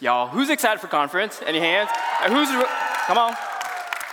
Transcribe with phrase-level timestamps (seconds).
[0.00, 1.42] Y'all, who's excited for conference?
[1.44, 1.90] Any hands?
[2.22, 2.48] And who's,
[3.08, 3.34] come on.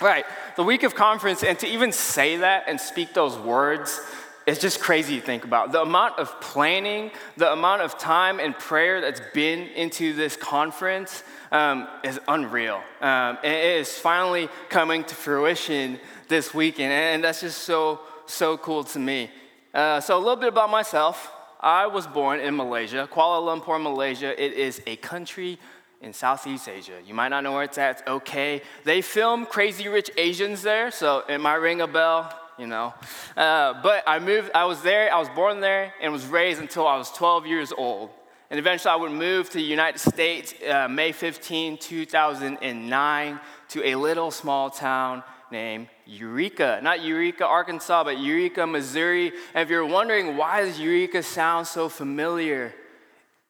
[0.02, 4.02] Right, the week of conference, and to even say that and speak those words,
[4.48, 5.72] it's just crazy to think about.
[5.72, 11.24] The amount of planning, the amount of time and prayer that's been into this conference
[11.52, 12.82] um, is unreal.
[13.00, 18.58] Um, and it is finally coming to fruition this weekend, and that's just so, so
[18.58, 19.30] cool to me.
[19.72, 21.32] Uh, so, a little bit about myself.
[21.66, 24.32] I was born in Malaysia, Kuala Lumpur, Malaysia.
[24.40, 25.58] It is a country
[26.02, 27.00] in Southeast Asia.
[27.06, 28.62] You might not know where it's at, it's okay.
[28.84, 32.94] They film Crazy Rich Asians there, so it might ring a bell, you know.
[33.36, 36.88] Uh, but I moved, I was there, I was born there, and was raised until
[36.88, 38.12] I was 12 years old.
[38.50, 43.40] And eventually I would move to the United States uh, May 15, 2009,
[43.70, 46.80] to a little small town named Eureka.
[46.84, 49.32] Not Eureka, Arkansas, but Eureka, Missouri.
[49.54, 52.74] And if you're wondering why does Eureka sound so familiar,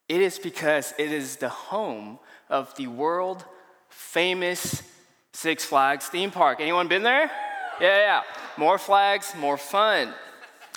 [0.07, 3.43] it is because it is the home of the world
[3.89, 4.83] famous
[5.33, 6.59] Six Flags theme park.
[6.61, 7.29] Anyone been there?
[7.81, 8.21] Yeah, yeah.
[8.57, 10.13] More flags, more fun.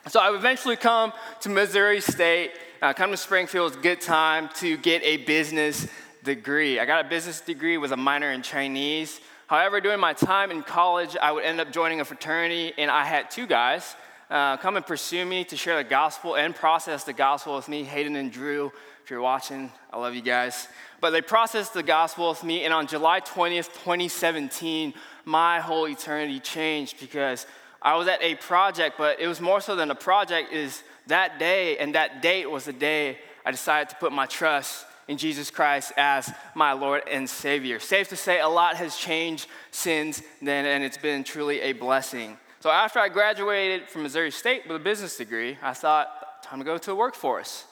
[0.09, 4.49] So I eventually come to Missouri State, uh, come to Springfield, it's a good time
[4.57, 5.87] to get a business
[6.25, 6.81] degree.
[6.81, 9.21] I got a business degree with a minor in Chinese.
[9.47, 13.05] However, during my time in college, I would end up joining a fraternity, and I
[13.05, 13.95] had two guys
[14.31, 17.85] uh, come and pursue me to share the gospel and process the gospel with me,
[17.85, 18.73] Hayden and Drew.
[19.09, 20.69] If you're watching, I love you guys.
[21.01, 24.93] But they processed the gospel with me, and on July 20th, 2017,
[25.25, 27.47] my whole eternity changed because
[27.81, 31.39] I was at a project, but it was more so than a project, is that
[31.39, 35.51] day and that date was the day I decided to put my trust in Jesus
[35.51, 37.81] Christ as my Lord and Savior.
[37.81, 42.37] Safe to say, a lot has changed since then, and it's been truly a blessing.
[42.61, 46.65] So after I graduated from Missouri State with a business degree, I thought, time to
[46.67, 47.65] go to the workforce.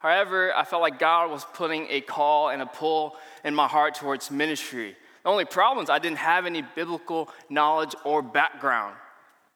[0.00, 3.94] However, I felt like God was putting a call and a pull in my heart
[3.94, 4.96] towards ministry.
[5.22, 8.96] The only problem is I didn't have any biblical knowledge or background.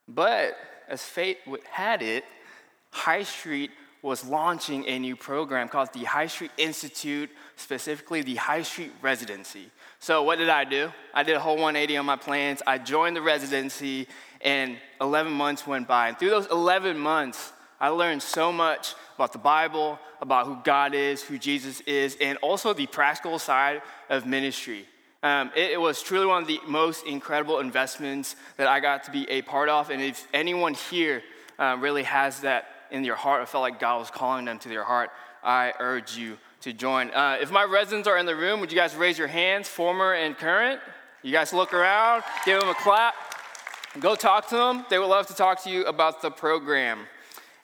[0.07, 0.57] But
[0.87, 1.39] as fate
[1.71, 2.25] had it,
[2.91, 3.71] High Street
[4.03, 9.71] was launching a new program called the High Street Institute, specifically the High Street Residency.
[9.99, 10.93] So, what did I do?
[11.15, 12.63] I did a whole 180 on my plans.
[12.67, 14.07] I joined the residency,
[14.43, 16.09] and 11 months went by.
[16.09, 20.95] And through those 11 months, I learned so much about the Bible, about who God
[20.95, 24.87] is, who Jesus is, and also the practical side of ministry.
[25.23, 29.11] Um, it, it, was truly one of the most incredible investments that I got to
[29.11, 29.89] be a part of.
[29.89, 31.23] And if anyone here
[31.59, 34.69] uh, really has that in their heart, or felt like God was calling them to
[34.69, 35.11] their heart,
[35.43, 37.11] I urge you to join.
[37.11, 40.15] Uh, if my residents are in the room, would you guys raise your hands, former
[40.15, 40.81] and current?
[41.23, 43.15] You guys look around, give them a clap,
[44.01, 44.85] go talk to them.
[44.91, 47.07] They would love to talk to you about the program.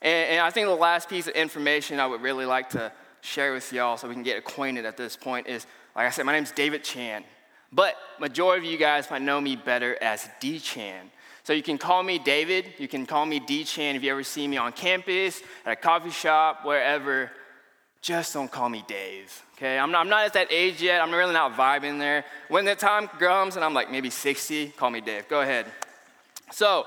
[0.03, 3.53] And, and I think the last piece of information I would really like to share
[3.53, 6.33] with y'all so we can get acquainted at this point is like I said, my
[6.33, 7.25] name's David Chan.
[7.73, 11.11] But majority of you guys might know me better as D Chan.
[11.43, 14.23] So you can call me David, you can call me D Chan if you ever
[14.23, 17.31] see me on campus, at a coffee shop, wherever.
[18.03, 19.79] Just don't call me Dave, okay?
[19.79, 21.03] I'm not, I'm not at that age yet.
[21.03, 22.25] I'm really not vibing there.
[22.49, 25.29] When the time comes and I'm like maybe 60, call me Dave.
[25.29, 25.67] Go ahead.
[26.51, 26.87] So,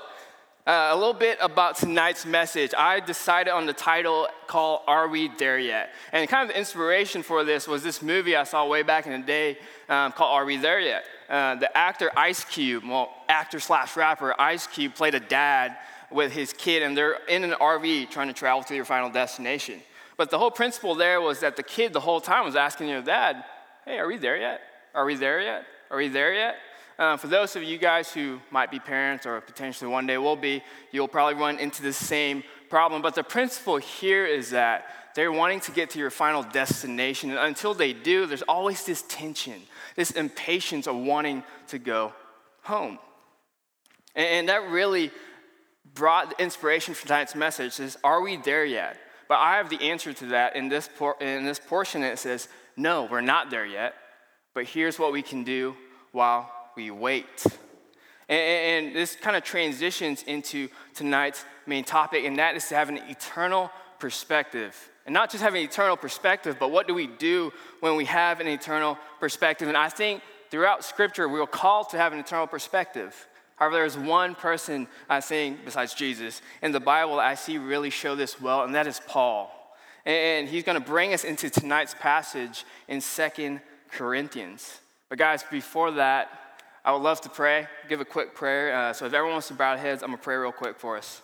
[0.66, 2.72] uh, a little bit about tonight's message.
[2.76, 5.90] I decided on the title called Are We There Yet?
[6.10, 9.12] And kind of the inspiration for this was this movie I saw way back in
[9.12, 9.58] the day
[9.90, 11.04] um, called Are We There Yet?
[11.28, 15.76] Uh, the actor Ice Cube, well, actor slash rapper Ice Cube played a dad
[16.10, 19.80] with his kid, and they're in an RV trying to travel to their final destination.
[20.16, 23.02] But the whole principle there was that the kid the whole time was asking their
[23.02, 23.44] dad,
[23.84, 24.62] Hey, are we there yet?
[24.94, 25.66] Are we there yet?
[25.90, 26.56] Are we there yet?
[26.98, 30.36] Uh, for those of you guys who might be parents or potentially one day will
[30.36, 30.62] be,
[30.92, 33.02] you'll probably run into the same problem.
[33.02, 37.30] But the principle here is that they're wanting to get to your final destination.
[37.30, 39.60] And until they do, there's always this tension,
[39.96, 42.12] this impatience of wanting to go
[42.62, 42.98] home.
[44.14, 45.10] And, and that really
[45.94, 48.98] brought the inspiration for tonight's message is, are we there yet?
[49.28, 52.02] But I have the answer to that in this, por- in this portion.
[52.02, 53.94] It says, no, we're not there yet.
[54.52, 55.74] But here's what we can do
[56.12, 57.44] while we wait.
[58.28, 62.88] And, and this kind of transitions into tonight's main topic, and that is to have
[62.88, 64.90] an eternal perspective.
[65.06, 68.40] And not just have an eternal perspective, but what do we do when we have
[68.40, 69.68] an eternal perspective?
[69.68, 73.14] And I think throughout Scripture, we're called to have an eternal perspective.
[73.56, 77.90] However, there is one person, I think, besides Jesus, in the Bible I see really
[77.90, 79.50] show this well, and that is Paul.
[80.04, 83.60] And he's going to bring us into tonight's passage in Second
[83.90, 84.80] Corinthians.
[85.08, 86.28] But, guys, before that,
[86.84, 88.74] I would love to pray, give a quick prayer.
[88.74, 90.78] Uh, so if everyone wants to bow their heads, I'm going to pray real quick
[90.78, 91.22] for us.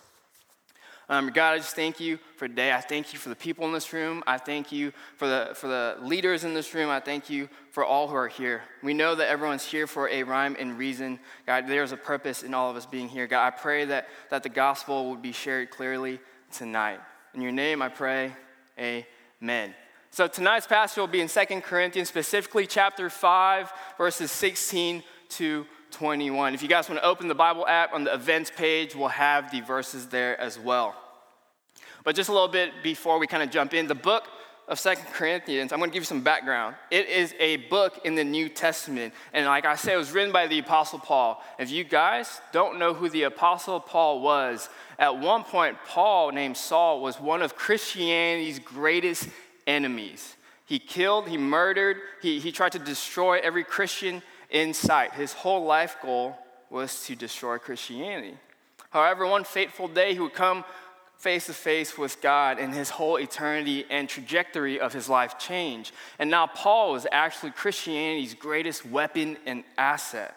[1.07, 2.71] Um, God, I just thank you for today.
[2.71, 4.23] I thank you for the people in this room.
[4.25, 6.89] I thank you for the, for the leaders in this room.
[6.89, 8.61] I thank you for all who are here.
[8.81, 11.19] We know that everyone's here for a rhyme and reason.
[11.45, 13.27] God, there's a purpose in all of us being here.
[13.27, 16.19] God, I pray that, that the gospel would be shared clearly
[16.51, 17.01] tonight.
[17.33, 18.33] In your name I pray,
[18.79, 19.75] amen.
[20.11, 26.53] So tonight's passage will be in 2 Corinthians, specifically chapter 5, verses 16 to 21.
[26.53, 29.51] If you guys want to open the Bible app on the events page, we'll have
[29.51, 30.95] the verses there as well.
[32.03, 34.27] But just a little bit before we kind of jump in, the book
[34.67, 36.75] of Second Corinthians, I'm going to give you some background.
[36.89, 39.13] It is a book in the New Testament.
[39.33, 41.43] And like I said, it was written by the Apostle Paul.
[41.59, 46.57] If you guys don't know who the Apostle Paul was, at one point, Paul, named
[46.57, 49.27] Saul, was one of Christianity's greatest
[49.67, 50.35] enemies.
[50.65, 55.13] He killed, he murdered, he, he tried to destroy every Christian in sight.
[55.13, 56.37] His whole life goal
[56.69, 58.37] was to destroy Christianity.
[58.91, 60.63] However, one fateful day, he would come
[61.17, 65.93] face to face with God, and his whole eternity and trajectory of his life changed.
[66.19, 70.35] And now, Paul was actually Christianity's greatest weapon and asset.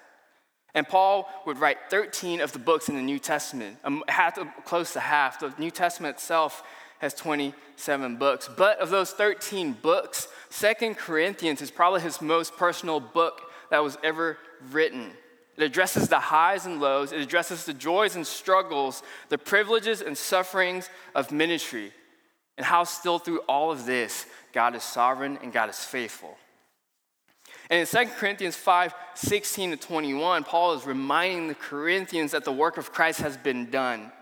[0.74, 4.92] And Paul would write 13 of the books in the New Testament, um, half, close
[4.92, 5.40] to half.
[5.40, 6.62] The New Testament itself
[6.98, 8.48] has 27 books.
[8.56, 13.98] But of those 13 books, Second Corinthians is probably his most personal book that was
[14.02, 14.38] ever
[14.70, 15.10] written.
[15.56, 20.16] It addresses the highs and lows, it addresses the joys and struggles, the privileges and
[20.18, 21.92] sufferings of ministry,
[22.56, 26.36] and how still through all of this, God is sovereign and God is faithful.
[27.70, 32.52] And in 2 Corinthians 5 16 to 21, Paul is reminding the Corinthians that the
[32.52, 34.12] work of Christ has been done.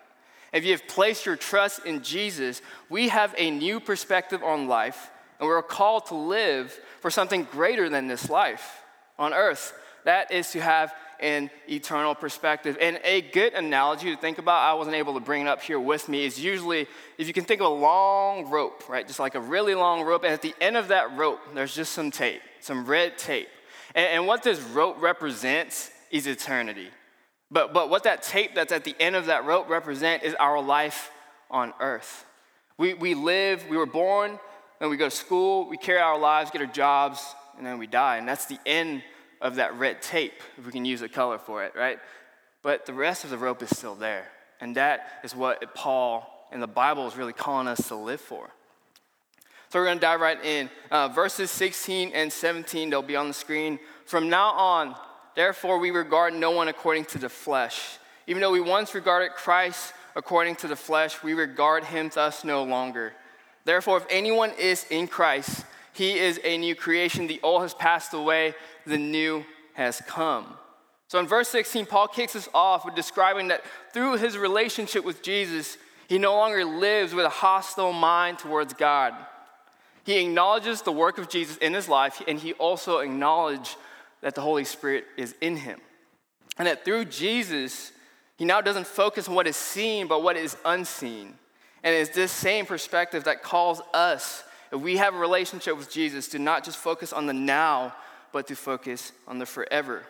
[0.52, 2.60] If you have placed your trust in Jesus,
[2.90, 7.88] we have a new perspective on life, and we're called to live for something greater
[7.88, 8.82] than this life
[9.18, 9.72] on earth.
[10.04, 12.76] That is to have an eternal perspective.
[12.80, 15.80] And a good analogy to think about, I wasn't able to bring it up here
[15.80, 19.06] with me, is usually if you can think of a long rope, right?
[19.06, 20.24] Just like a really long rope.
[20.24, 23.48] And at the end of that rope, there's just some tape, some red tape.
[23.94, 26.88] And, and what this rope represents is eternity.
[27.52, 30.60] But, but what that tape that's at the end of that rope represent is our
[30.60, 31.10] life
[31.50, 32.24] on earth.
[32.78, 34.40] We, we live, we were born,
[34.80, 37.22] then we go to school, we carry our lives, get our jobs,
[37.58, 38.16] and then we die.
[38.16, 39.02] And that's the end
[39.42, 41.98] of that red tape, if we can use a color for it, right?
[42.62, 44.28] But the rest of the rope is still there.
[44.60, 48.48] And that is what Paul and the Bible is really calling us to live for.
[49.68, 50.70] So we're going to dive right in.
[50.90, 53.78] Uh, verses 16 and 17, they'll be on the screen.
[54.06, 54.94] From now on,
[55.34, 57.98] therefore, we regard no one according to the flesh.
[58.26, 62.62] Even though we once regarded Christ according to the flesh, we regard him thus no
[62.62, 63.12] longer.
[63.64, 67.26] Therefore, if anyone is in Christ, he is a new creation.
[67.26, 68.54] The old has passed away,
[68.86, 69.44] the new
[69.74, 70.46] has come.
[71.08, 73.62] So in verse 16, Paul kicks us off with describing that
[73.92, 75.76] through his relationship with Jesus,
[76.08, 79.14] he no longer lives with a hostile mind towards God.
[80.04, 83.76] He acknowledges the work of Jesus in his life, and he also acknowledges
[84.22, 85.80] that the Holy Spirit is in him.
[86.58, 87.92] And that through Jesus,
[88.36, 91.34] he now doesn't focus on what is seen, but what is unseen.
[91.82, 96.28] And it's this same perspective that calls us if we have a relationship with Jesus,
[96.28, 97.94] to not just focus on the now,
[98.32, 100.02] but to focus on the forever.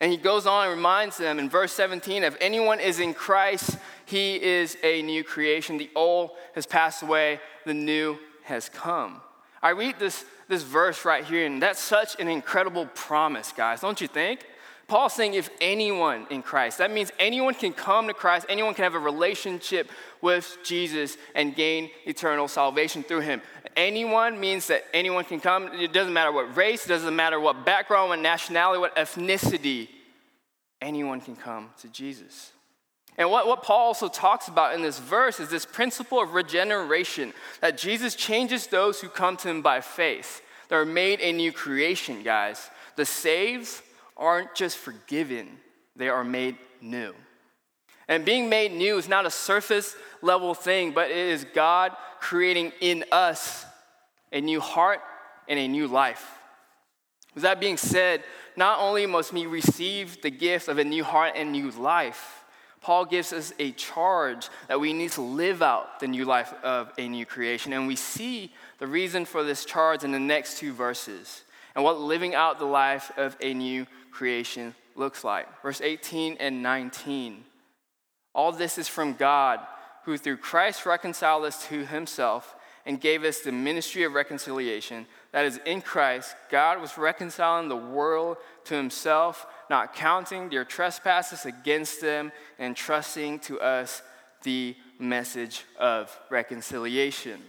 [0.00, 3.78] And he goes on and reminds them in verse 17 if anyone is in Christ,
[4.04, 5.78] he is a new creation.
[5.78, 9.20] The old has passed away, the new has come.
[9.62, 14.00] I read this, this verse right here, and that's such an incredible promise, guys, don't
[14.00, 14.44] you think?
[14.86, 18.82] Paul's saying if anyone in Christ, that means anyone can come to Christ, anyone can
[18.82, 19.88] have a relationship
[20.20, 23.40] with Jesus and gain eternal salvation through him.
[23.74, 25.68] Anyone means that anyone can come.
[25.72, 29.88] It doesn't matter what race, it doesn't matter what background, what nationality, what ethnicity,
[30.82, 32.52] anyone can come to Jesus.
[33.18, 37.32] And what, what Paul also talks about in this verse is this principle of regeneration
[37.60, 40.42] that Jesus changes those who come to him by faith.
[40.68, 42.70] They're made a new creation, guys.
[42.96, 43.82] The saves
[44.16, 45.48] aren't just forgiven,
[45.96, 47.14] they are made new.
[48.08, 52.72] And being made new is not a surface level thing, but it is God creating
[52.80, 53.64] in us
[54.32, 55.00] a new heart
[55.48, 56.38] and a new life.
[57.34, 58.22] With that being said,
[58.56, 62.41] not only must we receive the gift of a new heart and new life,
[62.82, 66.92] Paul gives us a charge that we need to live out the new life of
[66.98, 67.72] a new creation.
[67.72, 72.00] And we see the reason for this charge in the next two verses and what
[72.00, 75.46] living out the life of a new creation looks like.
[75.62, 77.44] Verse 18 and 19.
[78.34, 79.60] All this is from God,
[80.04, 85.06] who through Christ reconciled us to himself and gave us the ministry of reconciliation.
[85.30, 91.46] That is, in Christ, God was reconciling the world to himself, not counting their trespasses
[91.46, 94.02] against them, and trusting to us
[94.42, 97.40] the message of reconciliation.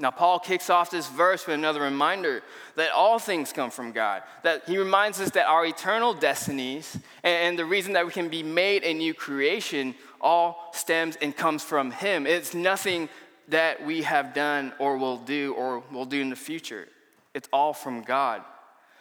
[0.00, 2.42] Now, Paul kicks off this verse with another reminder
[2.74, 4.22] that all things come from God.
[4.42, 8.42] That he reminds us that our eternal destinies and the reason that we can be
[8.42, 12.26] made a new creation all stems and comes from Him.
[12.26, 13.08] It's nothing
[13.46, 16.88] that we have done or will do or will do in the future.
[17.32, 18.42] It's all from God.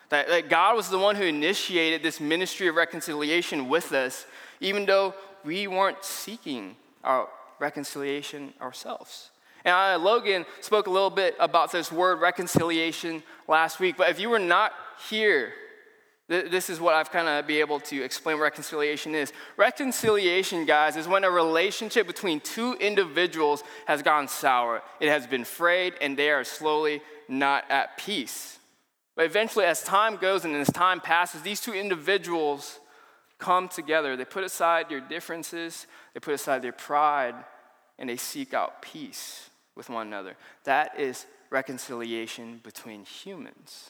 [0.09, 4.25] That, that God was the one who initiated this ministry of reconciliation with us,
[4.61, 7.27] even though we weren't seeking our
[7.59, 9.31] reconciliation ourselves.
[9.65, 14.19] And I, Logan spoke a little bit about this word reconciliation last week, but if
[14.19, 14.71] you were not
[15.09, 15.51] here,
[16.29, 19.33] th- this is what I've kind of be able to explain what reconciliation is.
[19.57, 24.81] Reconciliation, guys, is when a relationship between two individuals has gone sour.
[25.01, 28.56] It has been frayed, and they are slowly not at peace.
[29.17, 32.79] But eventually, as time goes and as time passes, these two individuals
[33.39, 34.15] come together.
[34.15, 37.33] They put aside their differences, they put aside their pride,
[37.97, 40.37] and they seek out peace with one another.
[40.65, 43.89] That is reconciliation between humans.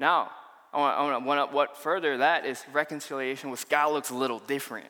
[0.00, 0.32] Now,
[0.74, 4.40] I want, to one up what further that is reconciliation with God looks a little
[4.40, 4.88] different.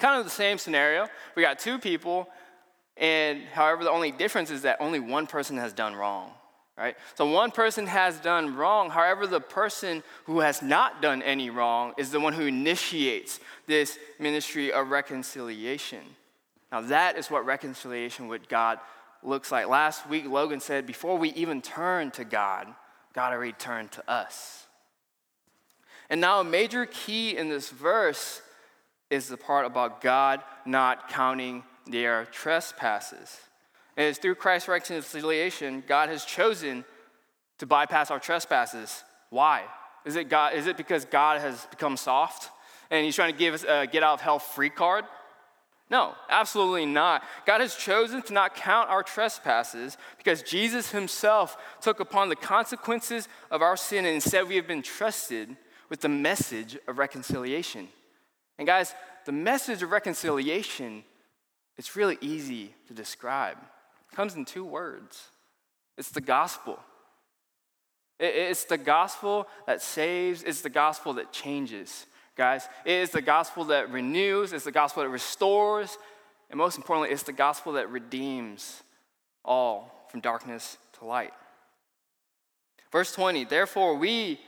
[0.00, 1.06] Kind of the same scenario.
[1.36, 2.28] We got two people,
[2.96, 6.32] and however, the only difference is that only one person has done wrong.
[6.78, 6.96] Right?
[7.16, 8.88] So one person has done wrong.
[8.90, 13.98] However, the person who has not done any wrong is the one who initiates this
[14.20, 16.02] ministry of reconciliation.
[16.70, 18.78] Now, that is what reconciliation with God
[19.24, 19.66] looks like.
[19.66, 22.68] Last week, Logan said, before we even turn to God,
[23.12, 24.66] God already turned to us.
[26.08, 28.40] And now, a major key in this verse
[29.10, 33.40] is the part about God not counting their trespasses.
[33.98, 36.84] And it's through Christ's reconciliation, God has chosen
[37.58, 39.02] to bypass our trespasses.
[39.28, 39.64] Why?
[40.04, 42.48] Is it, God, is it because God has become soft
[42.92, 45.04] and he's trying to give us a get out of hell free card?
[45.90, 47.24] No, absolutely not.
[47.44, 53.26] God has chosen to not count our trespasses because Jesus himself took upon the consequences
[53.50, 55.56] of our sin, and instead we have been trusted
[55.88, 57.88] with the message of reconciliation.
[58.58, 61.02] And guys, the message of reconciliation,
[61.76, 63.56] it's really easy to describe.
[64.14, 65.28] Comes in two words.
[65.96, 66.78] It's the gospel.
[68.20, 72.06] It's the gospel that saves, it's the gospel that changes
[72.38, 72.68] guys.
[72.86, 75.98] It is the gospel that renews, it's the gospel that restores,
[76.48, 78.82] and most importantly, it's the gospel that redeems
[79.44, 81.32] all from darkness to light.
[82.90, 84.40] Verse 20, therefore, we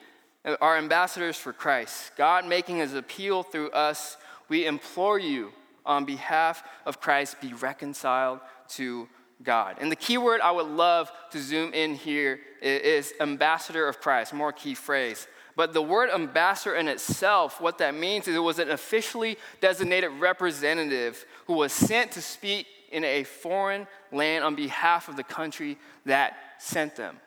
[0.63, 4.17] are ambassadors for Christ, God making his appeal through us.
[4.49, 5.53] We implore you
[5.85, 8.41] on behalf of Christ, be reconciled
[8.71, 9.09] to
[9.43, 9.77] God.
[9.81, 14.35] And the key word I would love to zoom in here is ambassador of Christ,
[14.35, 15.27] more key phrase.
[15.57, 20.11] But the word ambassador in itself, what that means is it was an officially designated
[20.13, 25.79] representative who was sent to speak in a foreign land on behalf of the country
[26.07, 27.19] that sent them.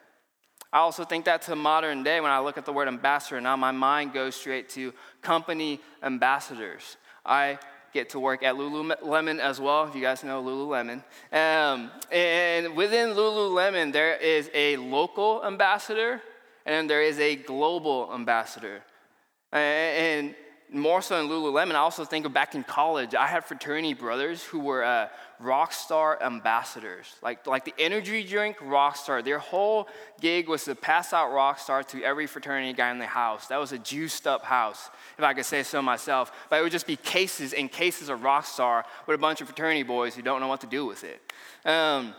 [0.71, 3.55] I also think that to modern day, when I look at the word ambassador, now
[3.55, 6.97] my mind goes straight to company ambassadors.
[7.23, 7.59] I
[7.93, 11.03] get to work at Lululemon as well, if you guys know Lululemon.
[11.31, 16.21] Um, and within Lululemon, there is a local ambassador
[16.65, 18.81] and there is a global ambassador.
[19.51, 20.35] And
[20.71, 24.43] more so in Lululemon, I also think of back in college, I had fraternity brothers
[24.43, 25.07] who were uh,
[25.43, 29.21] rock star ambassadors, like, like the energy drink rock star.
[29.21, 29.87] Their whole
[30.21, 33.47] gig was to pass out rock star to every fraternity guy in the house.
[33.47, 36.31] That was a juiced up house, if I could say so myself.
[36.49, 39.47] But it would just be cases and cases of rock star with a bunch of
[39.47, 41.21] fraternity boys who don't know what to do with it.
[41.65, 42.15] Um,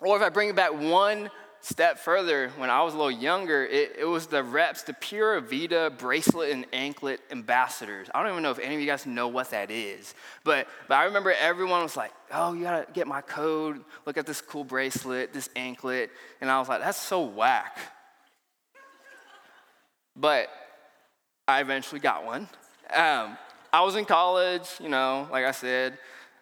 [0.00, 1.30] or if I bring back one
[1.66, 5.40] step further, when I was a little younger, it, it was the reps, the Pura
[5.40, 8.08] Vida bracelet and anklet ambassadors.
[8.14, 10.14] I don't even know if any of you guys know what that is.
[10.44, 14.26] But, but I remember everyone was like, oh, you gotta get my code, look at
[14.26, 16.10] this cool bracelet, this anklet.
[16.40, 17.80] And I was like, that's so whack.
[20.14, 20.48] But
[21.48, 22.48] I eventually got one.
[22.94, 23.36] Um,
[23.72, 25.98] I was in college, you know, like I said,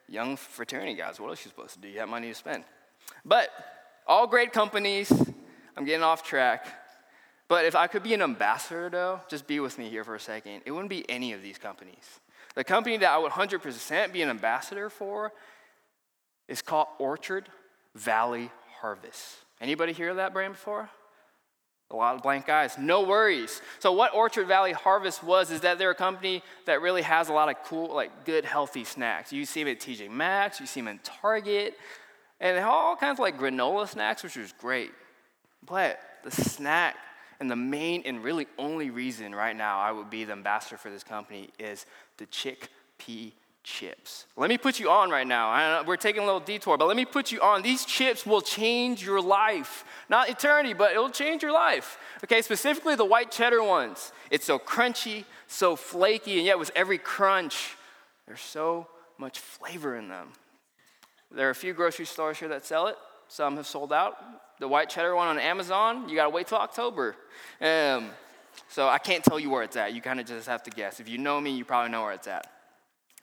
[0.06, 1.18] young fraternity guys.
[1.18, 1.88] What else are you supposed to do?
[1.88, 2.64] You have money to spend.
[3.24, 3.48] But
[4.06, 5.12] all great companies.
[5.76, 6.66] I'm getting off track.
[7.48, 10.20] But if I could be an ambassador, though, just be with me here for a
[10.20, 10.62] second.
[10.64, 12.20] It wouldn't be any of these companies.
[12.54, 15.32] The company that I would 100% be an ambassador for
[16.48, 17.48] is called Orchard
[17.94, 19.36] Valley Harvest.
[19.60, 20.88] Anybody hear that brand before?
[21.90, 22.78] A lot of blank eyes.
[22.78, 23.60] No worries.
[23.78, 27.32] So what Orchard Valley Harvest was is that they're a company that really has a
[27.32, 29.32] lot of cool, like good, healthy snacks.
[29.32, 31.74] You see them at TJ Maxx, you see them in Target.
[32.44, 34.92] And they have all kinds of like granola snacks, which was great.
[35.66, 36.94] But the snack
[37.40, 40.90] and the main and really only reason right now I would be the ambassador for
[40.90, 41.86] this company is
[42.18, 43.32] the chickpea
[43.62, 44.26] chips.
[44.36, 45.82] Let me put you on right now.
[45.84, 47.62] We're taking a little detour, but let me put you on.
[47.62, 49.86] These chips will change your life.
[50.10, 51.96] Not eternity, but it'll change your life.
[52.22, 54.12] Okay, specifically the white cheddar ones.
[54.30, 57.76] It's so crunchy, so flaky, and yet with every crunch,
[58.26, 58.86] there's so
[59.16, 60.32] much flavor in them.
[61.30, 62.96] There are a few grocery stores here that sell it.
[63.28, 64.16] Some have sold out.
[64.60, 67.16] The white cheddar one on Amazon, you gotta wait till October.
[67.60, 68.10] Um,
[68.68, 69.94] so I can't tell you where it's at.
[69.94, 71.00] You kind of just have to guess.
[71.00, 72.50] If you know me, you probably know where it's at.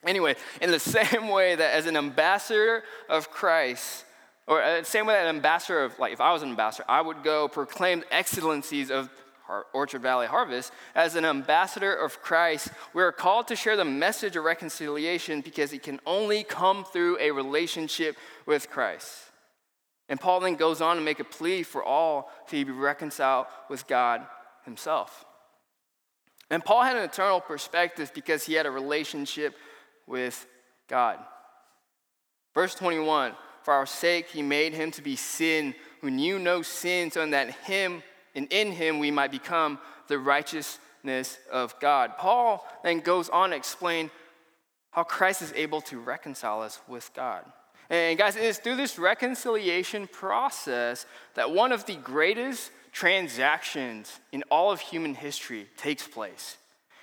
[0.05, 4.05] Anyway, in the same way that as an ambassador of Christ,
[4.48, 6.86] or the uh, same way that an ambassador of, like if I was an ambassador,
[6.89, 9.10] I would go proclaim excellencies of
[9.74, 10.72] Orchard Valley Harvest.
[10.96, 15.74] As an ambassador of Christ, we are called to share the message of reconciliation because
[15.74, 19.31] it can only come through a relationship with Christ.
[20.10, 23.88] And Paul then goes on to make a plea for all to be reconciled with
[23.88, 24.25] God
[24.65, 25.25] himself.
[26.50, 29.55] And Paul had an eternal perspective because he had a relationship
[30.05, 30.46] with
[30.89, 31.17] God.
[32.53, 37.10] Verse 21 For our sake, he made him to be sin who knew no sin,
[37.10, 38.03] so that him
[38.35, 42.17] and in him we might become the righteousness of God.
[42.17, 44.11] Paul then goes on to explain
[44.91, 47.45] how Christ is able to reconcile us with God.
[47.89, 54.43] And guys, it is through this reconciliation process that one of the greatest transactions in
[54.50, 56.57] all of human history takes place.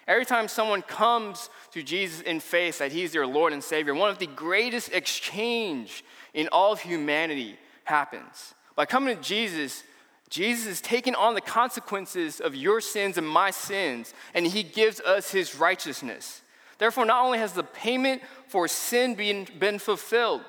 [0.06, 4.08] Every time someone comes to Jesus in faith that he's their Lord and Savior, one
[4.08, 8.54] of the greatest exchange in all of humanity happens.
[8.74, 9.84] By coming to Jesus,
[10.28, 15.00] Jesus is taking on the consequences of your sins and my sins, and he gives
[15.00, 16.42] us his righteousness.
[16.78, 20.42] Therefore, not only has the payment for sin been, been fulfilled,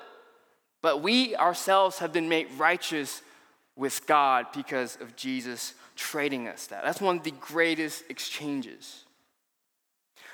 [0.82, 3.22] but we ourselves have been made righteous
[3.76, 6.84] with God because of Jesus trading us that.
[6.84, 9.04] That's one of the greatest exchanges.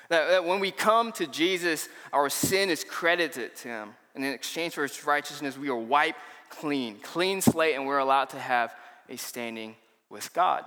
[0.08, 3.88] That, that when we come to Jesus, our sin is credited to him.
[4.14, 8.30] And in exchange for his righteousness, we are wiped clean, clean slate, and we're allowed
[8.30, 8.74] to have
[9.08, 9.76] a standing
[10.10, 10.64] with God.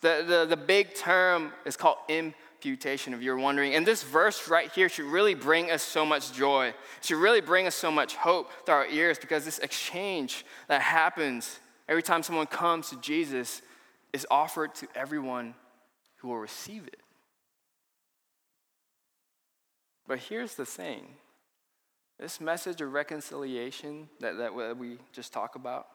[0.00, 3.74] The, the, the big term is called imputation, if you're wondering.
[3.74, 6.72] And this verse right here should really bring us so much joy.
[7.02, 11.58] Should really bring us so much hope to our ears because this exchange that happens
[11.88, 13.60] every time someone comes to Jesus
[14.12, 15.54] is offered to everyone
[16.18, 17.00] who will receive it.
[20.06, 21.06] But here's the thing
[22.18, 25.86] this message of reconciliation that, that we just talked about,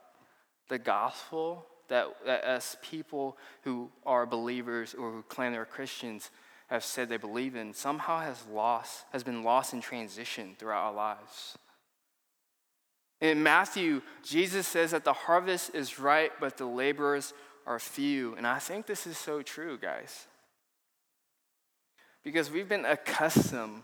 [0.74, 6.32] the gospel that, that us people who are believers or who claim they're Christians
[6.66, 10.94] have said they believe in somehow has lost, has been lost in transition throughout our
[10.94, 11.60] lives.
[13.22, 17.36] In Matthew, Jesus says that the harvest is ripe, but the laborers
[17.68, 18.34] are few.
[18.36, 20.26] And I think this is so true, guys.
[22.24, 23.84] Because we've been accustomed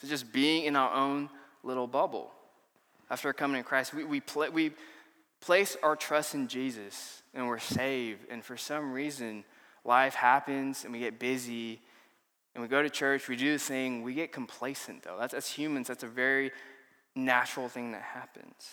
[0.00, 1.30] to just being in our own
[1.62, 2.32] little bubble.
[3.08, 4.72] After coming to Christ, we, we, pl- we
[5.40, 8.26] place our trust in Jesus and we're saved.
[8.30, 9.44] And for some reason,
[9.84, 11.80] life happens and we get busy
[12.54, 15.16] and we go to church, we do the thing, we get complacent though.
[15.18, 16.50] That's, as humans, that's a very
[17.14, 18.68] natural thing that happens.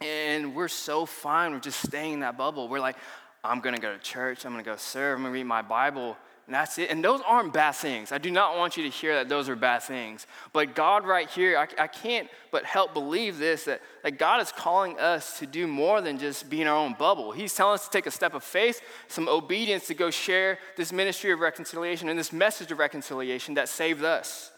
[0.00, 2.68] And we're so fine with just staying in that bubble.
[2.68, 2.96] We're like,
[3.44, 6.16] I'm gonna go to church, I'm gonna go serve, I'm gonna read my Bible.
[6.46, 6.90] And that's it.
[6.90, 8.10] And those aren't bad things.
[8.10, 10.26] I do not want you to hear that those are bad things.
[10.52, 14.50] But God, right here, I, I can't but help believe this that, that God is
[14.50, 17.30] calling us to do more than just be in our own bubble.
[17.30, 20.92] He's telling us to take a step of faith, some obedience to go share this
[20.92, 24.50] ministry of reconciliation and this message of reconciliation that saved us.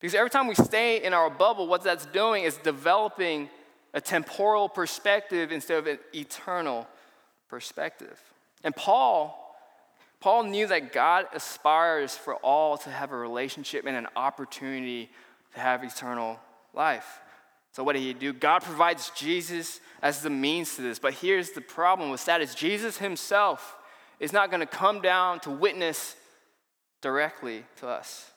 [0.00, 3.48] Because every time we stay in our bubble, what that's doing is developing
[3.94, 6.86] a temporal perspective instead of an eternal
[7.48, 8.20] perspective.
[8.62, 9.47] And Paul
[10.20, 15.10] Paul knew that God aspires for all to have a relationship and an opportunity
[15.54, 16.40] to have eternal
[16.74, 17.20] life.
[17.72, 18.32] So what did he do?
[18.32, 20.98] God provides Jesus as the means to this.
[20.98, 23.76] But here's the problem with that is Jesus himself
[24.18, 26.16] is not going to come down to witness
[27.00, 28.30] directly to us.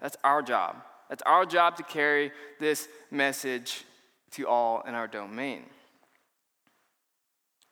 [0.00, 0.76] That's our job.
[1.08, 3.84] That's our job to carry this message
[4.32, 5.64] to all in our domain.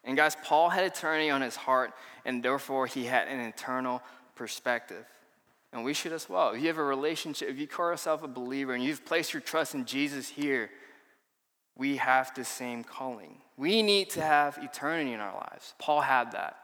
[0.07, 1.92] And guys, Paul had eternity on his heart,
[2.25, 4.01] and therefore he had an eternal
[4.37, 5.05] perspective.
[5.73, 6.53] And we should as well.
[6.53, 9.42] If you have a relationship, if you call yourself a believer and you've placed your
[9.42, 10.71] trust in Jesus here,
[11.77, 13.38] we have the same calling.
[13.57, 15.75] We need to have eternity in our lives.
[15.79, 16.57] Paul had that.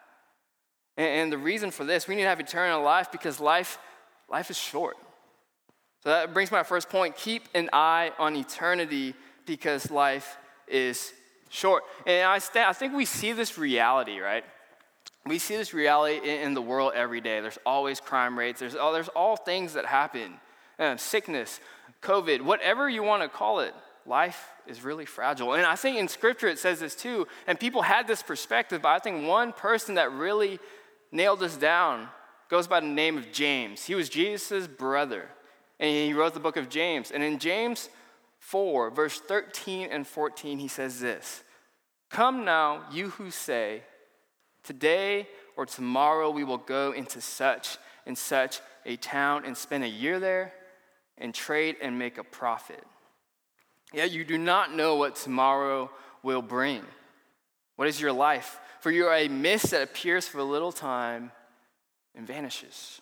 [0.97, 3.79] And, the reason for this, we need to have eternal life because life,
[4.31, 4.97] life is short.
[6.03, 7.17] So that brings my first point.
[7.17, 9.15] Keep an eye on eternity
[9.47, 10.37] because life
[10.69, 11.13] is
[11.53, 11.85] short.
[12.07, 14.45] And I, st- I think we see this reality, right?
[15.27, 17.41] We see this reality in, in, the world every day.
[17.41, 20.35] There's always crime rates, there's all, there's all things that happen.
[20.79, 21.61] uh, sickness,
[22.01, 23.75] COVID, whatever you want to call it,
[24.07, 25.53] life is really fragile.
[25.53, 28.89] And I think in scripture it says this too, and people had this perspective, but
[28.89, 30.59] I think one person that really
[31.13, 32.09] nailed this down
[32.49, 33.85] goes by the name of James.
[33.85, 35.29] He was Jesus' brother,
[35.79, 37.11] and he wrote the book of James.
[37.11, 37.91] And in James
[38.43, 41.45] 4, verse 13 and 14, he says this
[42.11, 43.83] Come now, you who say,
[44.65, 49.89] Today or tomorrow we will go into such and such a town and spend a
[49.89, 50.53] year there
[51.19, 52.83] and trade and make a profit.
[53.93, 55.91] Yet you do not know what tomorrow
[56.25, 56.83] will bring.
[57.77, 58.59] What is your life?
[58.81, 61.31] For you are a mist that appears for a little time
[62.17, 63.01] and vanishes.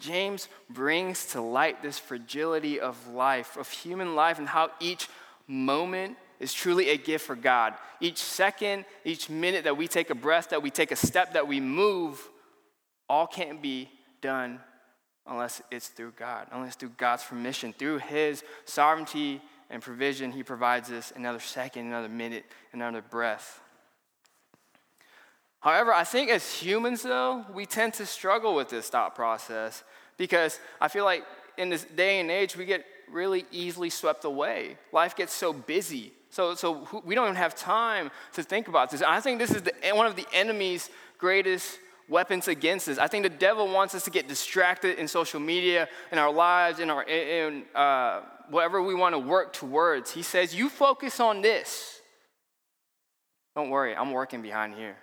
[0.00, 5.08] James brings to light this fragility of life, of human life, and how each
[5.46, 7.74] moment is truly a gift for God.
[8.00, 11.46] Each second, each minute that we take a breath, that we take a step, that
[11.46, 12.28] we move,
[13.08, 13.88] all can't be
[14.20, 14.60] done
[15.26, 20.90] unless it's through God, unless through God's permission, through His sovereignty and provision, He provides
[20.90, 23.60] us another second, another minute, another breath.
[25.64, 29.82] However, I think as humans, though, we tend to struggle with this thought process
[30.18, 31.24] because I feel like
[31.56, 34.76] in this day and age, we get really easily swept away.
[34.92, 36.12] Life gets so busy.
[36.28, 39.00] So, so we don't even have time to think about this.
[39.00, 41.78] I think this is the, one of the enemy's greatest
[42.10, 42.98] weapons against us.
[42.98, 46.78] I think the devil wants us to get distracted in social media, in our lives,
[46.78, 50.10] in our in uh, whatever we want to work towards.
[50.10, 52.02] He says, "You focus on this.
[53.56, 54.96] Don't worry, I'm working behind here."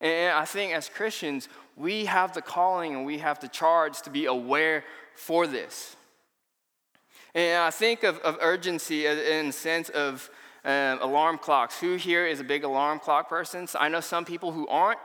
[0.00, 4.10] And I think as Christians, we have the calling and we have the charge to
[4.10, 4.84] be aware
[5.14, 5.96] for this.
[7.34, 10.30] And I think of, of urgency in the sense of
[10.64, 11.78] um, alarm clocks.
[11.78, 13.66] Who here is a big alarm clock person?
[13.66, 14.98] So I know some people who aren't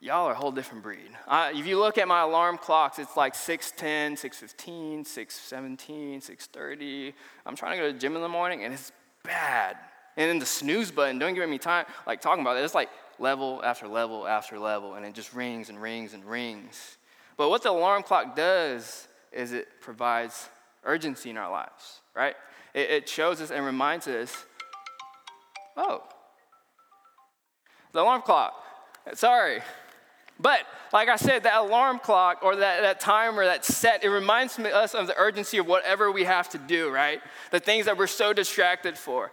[0.00, 1.10] y'all are a whole different breed.
[1.28, 7.12] If you look at my alarm clocks, it's like 6.10, 6.15, 6.17, 6.30.
[7.44, 8.92] I'm trying to go to the gym in the morning, and it's
[9.24, 9.76] bad.
[10.16, 12.88] And then the snooze button, don't give me time, like talking about it, it's like
[13.18, 16.98] level after level after level, and it just rings and rings and rings.
[17.36, 20.48] But what the alarm clock does is it provides
[20.84, 22.34] urgency in our lives, right?
[22.74, 24.44] It, it shows us and reminds us,
[25.76, 26.02] oh,
[27.92, 28.54] the alarm clock,
[29.14, 29.60] sorry,
[30.38, 30.60] but
[30.92, 34.94] like I said, that alarm clock or that, that timer that's set, it reminds us
[34.94, 37.20] of the urgency of whatever we have to do, right?
[37.50, 39.32] The things that we're so distracted for.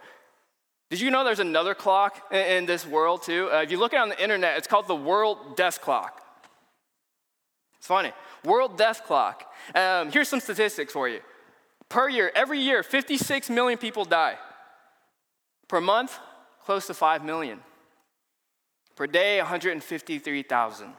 [0.90, 3.48] Did you know there's another clock in, this world too?
[3.52, 6.20] Uh, if you look it on the internet, it's called the World Death Clock.
[7.78, 8.12] It's funny.
[8.44, 9.52] World Death Clock.
[9.74, 11.20] Um, here's some statistics for you.
[11.88, 14.38] Per year, every year, 56 million people die.
[15.68, 16.18] Per month,
[16.64, 17.60] close to 5 million.
[18.96, 20.92] Per day, 153,000.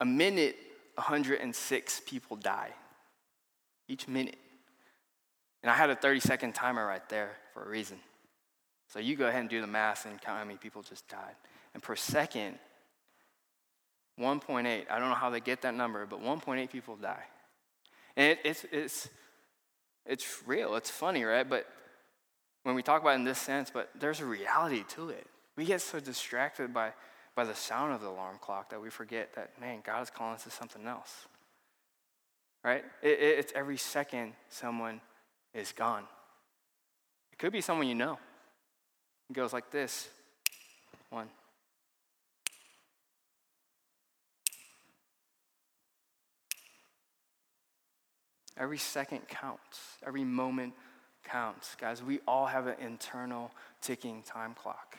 [0.00, 0.56] A minute,
[0.96, 2.70] 106 people die.
[3.88, 4.36] Each minute.
[5.66, 7.98] And I had a 30 second timer right there for a reason.
[8.86, 11.34] So you go ahead and do the math and count how many people just died.
[11.74, 12.60] And per second,
[14.20, 14.64] 1.8.
[14.88, 17.24] I don't know how they get that number, but 1.8 people die.
[18.16, 19.08] And it, it's, it's,
[20.06, 20.76] it's real.
[20.76, 21.50] It's funny, right?
[21.50, 21.66] But
[22.62, 25.26] when we talk about it in this sense, but there's a reality to it.
[25.56, 26.92] We get so distracted by,
[27.34, 30.34] by the sound of the alarm clock that we forget that, man, God is calling
[30.36, 31.26] us to something else.
[32.62, 32.84] Right?
[33.02, 35.00] It, it, it's every second someone
[35.56, 36.04] is gone.
[37.32, 38.18] It could be someone you know.
[39.30, 40.08] It goes like this
[41.10, 41.28] one.
[48.58, 50.72] Every second counts, every moment
[51.24, 51.74] counts.
[51.78, 53.50] Guys, we all have an internal
[53.82, 54.96] ticking time clock.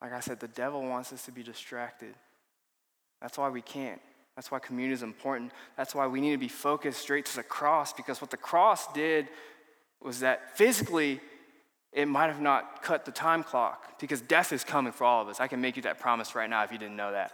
[0.00, 2.14] Like I said, the devil wants us to be distracted.
[3.20, 4.00] That's why we can't.
[4.36, 5.52] That's why community is important.
[5.76, 8.90] That's why we need to be focused straight to the cross because what the cross
[8.94, 9.28] did
[10.04, 11.20] was that physically
[11.92, 15.28] it might have not cut the time clock because death is coming for all of
[15.28, 15.40] us.
[15.40, 17.32] I can make you that promise right now if you didn't know that.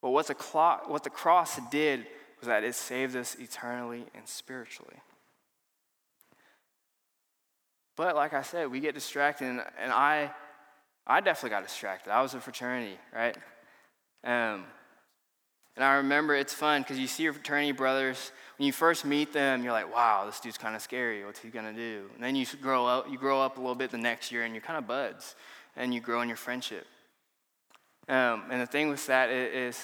[0.00, 2.06] But what the, clock, what the cross did
[2.40, 4.96] was that it saved us eternally and spiritually.
[7.96, 10.32] But like I said, we get distracted, and, and I,
[11.06, 12.10] I definitely got distracted.
[12.10, 13.36] I was a fraternity, right?
[14.24, 14.64] Um,
[15.76, 18.32] and I remember it's fun because you see your fraternity brothers.
[18.58, 21.24] When you first meet them, you're like, "Wow, this dude's kind of scary.
[21.24, 23.10] What's he gonna do?" And then you grow up.
[23.10, 25.34] You grow up a little bit the next year, and you're kind of buds,
[25.76, 26.86] and you grow in your friendship.
[28.08, 29.80] Um, and the thing with that is,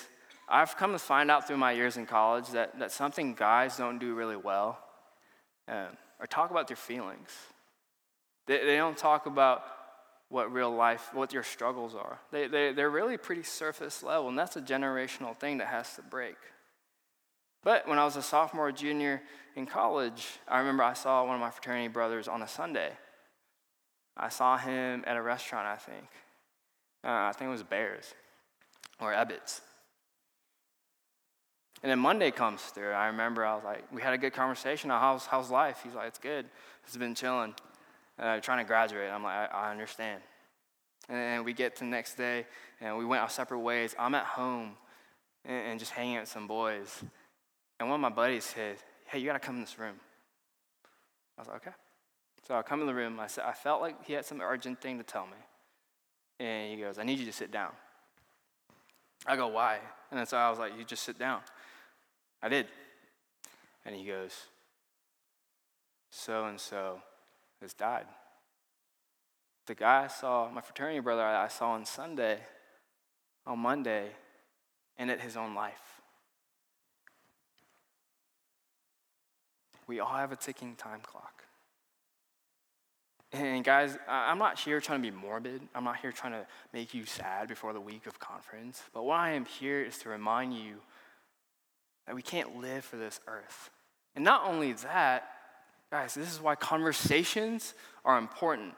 [0.48, 3.98] I've come to find out through my years in college that, that something guys don't
[3.98, 4.78] do really well,
[5.68, 7.30] um, or talk about their feelings.
[8.46, 9.62] They, they don't talk about
[10.28, 12.18] what real life, what your struggles are.
[12.30, 16.02] They, they, they're really pretty surface level, and that's a generational thing that has to
[16.02, 16.36] break.
[17.64, 19.22] But when I was a sophomore, junior
[19.56, 22.92] in college, I remember I saw one of my fraternity brothers on a Sunday.
[24.16, 26.06] I saw him at a restaurant, I think.
[27.04, 28.14] Uh, I think it was Bears
[29.00, 29.60] or Ebbets.
[31.82, 32.90] And then Monday comes through.
[32.90, 34.90] I remember I was like, we had a good conversation.
[34.90, 35.80] How's, how's life?
[35.84, 36.46] He's like, it's good.
[36.84, 37.54] It's been chilling.
[38.18, 39.10] Uh, trying to graduate.
[39.10, 40.20] I'm like, I, I understand.
[41.08, 42.46] And we get to the next day,
[42.80, 43.94] and we went our separate ways.
[43.98, 44.72] I'm at home
[45.44, 47.02] and, and just hanging out with some boys.
[47.78, 48.76] And one of my buddies said,
[49.06, 49.94] Hey, you got to come in this room.
[51.36, 51.76] I was like, Okay.
[52.46, 53.20] So I come in the room.
[53.20, 56.44] I, said, I felt like he had some urgent thing to tell me.
[56.44, 57.72] And he goes, I need you to sit down.
[59.26, 59.78] I go, Why?
[60.10, 61.40] And so I was like, You just sit down.
[62.42, 62.66] I did.
[63.84, 64.32] And he goes,
[66.10, 67.00] So and so
[67.60, 68.06] has died.
[69.66, 72.38] The guy I saw, my fraternity brother I saw on Sunday,
[73.46, 74.08] on Monday,
[74.98, 76.00] ended his own life.
[79.86, 81.44] We all have a ticking time clock.
[83.32, 85.60] And guys, I'm not here trying to be morbid.
[85.74, 88.82] I'm not here trying to make you sad before the week of conference.
[88.94, 90.76] But what I am here is to remind you
[92.06, 93.70] that we can't live for this earth.
[94.16, 95.28] And not only that,
[95.90, 97.74] guys, this is why conversations
[98.04, 98.74] are important.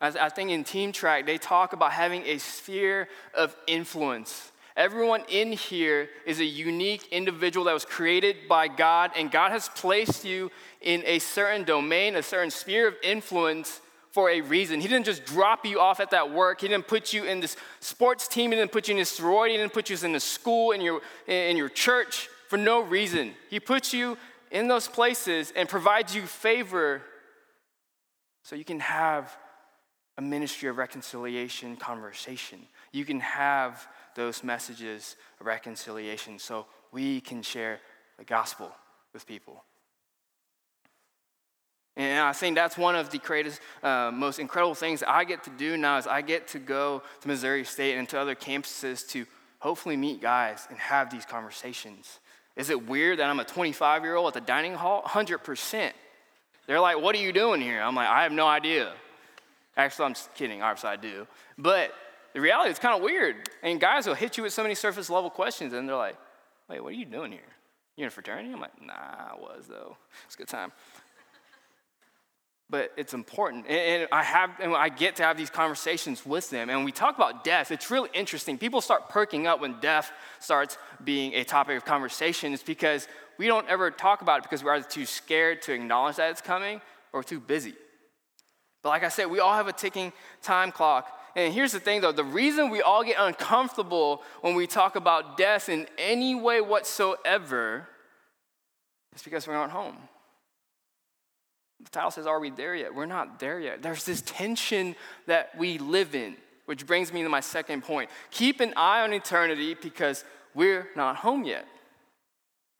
[0.00, 4.50] As I think in Team Track, they talk about having a sphere of influence.
[4.76, 9.68] Everyone in here is a unique individual that was created by God, and God has
[9.68, 14.80] placed you in a certain domain, a certain sphere of influence for a reason.
[14.80, 16.60] He didn't just drop you off at that work.
[16.60, 18.50] He didn't put you in this sports team.
[18.50, 19.54] He didn't put you in this sorority.
[19.54, 23.34] He didn't put you in the school, in your, in your church for no reason.
[23.50, 24.16] He puts you
[24.54, 27.02] in those places and provides you favor
[28.44, 29.36] so you can have
[30.16, 32.60] a ministry of reconciliation conversation.
[32.92, 37.80] You can have those messages of reconciliation so we can share
[38.16, 38.70] the gospel
[39.12, 39.64] with people.
[41.96, 45.50] And I think that's one of the greatest, uh, most incredible things I get to
[45.50, 49.26] do now is I get to go to Missouri State and to other campuses to
[49.58, 52.20] hopefully meet guys and have these conversations.
[52.56, 55.02] Is it weird that I'm a 25 year old at the dining hall?
[55.02, 55.92] 100%.
[56.66, 57.80] They're like, what are you doing here?
[57.80, 58.92] I'm like, I have no idea.
[59.76, 60.62] Actually, I'm just kidding.
[60.62, 61.26] Obviously, I do.
[61.58, 61.92] But
[62.32, 63.48] the reality is kind of weird.
[63.62, 66.16] And guys will hit you with so many surface level questions, and they're like,
[66.68, 67.40] wait, what are you doing here?
[67.96, 68.52] You're in a fraternity?
[68.52, 69.96] I'm like, nah, I was, though.
[70.26, 70.72] It's a good time.
[72.74, 73.68] But it's important.
[73.68, 76.70] And, I have and I get to have these conversations with them.
[76.70, 78.58] And we talk about death, it's really interesting.
[78.58, 80.10] People start perking up when death
[80.40, 82.52] starts being a topic of conversation.
[82.52, 83.06] It's because
[83.38, 86.40] we don't ever talk about it because we're either too scared to acknowledge that it's
[86.40, 86.80] coming
[87.12, 87.74] or too busy.
[88.82, 91.16] But like I said, we all have a ticking time clock.
[91.36, 95.36] And here's the thing though the reason we all get uncomfortable when we talk about
[95.36, 97.86] death in any way whatsoever
[99.14, 99.96] is because we aren't home.
[101.82, 102.94] The title says, Are we there yet?
[102.94, 103.82] We're not there yet.
[103.82, 108.10] There's this tension that we live in, which brings me to my second point.
[108.30, 111.66] Keep an eye on eternity because we're not home yet.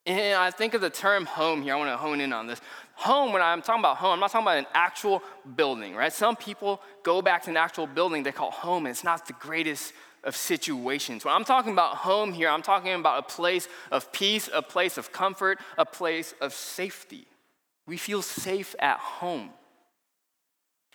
[0.07, 1.75] And I think of the term home here.
[1.75, 2.61] I want to hone in on this.
[2.97, 5.23] Home, when I'm talking about home, I'm not talking about an actual
[5.57, 6.13] building, right?
[6.13, 9.33] Some people go back to an actual building they call home, and it's not the
[9.35, 11.25] greatest of situations.
[11.25, 14.99] When I'm talking about home here, I'm talking about a place of peace, a place
[14.99, 17.27] of comfort, a place of safety.
[17.87, 19.51] We feel safe at home.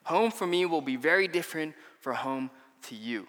[0.06, 2.50] Home for me will be very different for home
[2.84, 3.28] to you.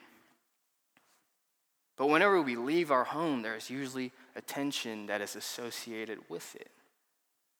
[1.96, 6.70] But whenever we leave our home, there's usually a tension that is associated with it.